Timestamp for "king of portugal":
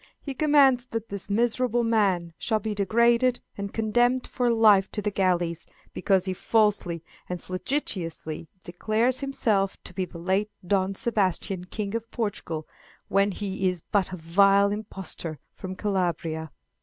11.65-12.67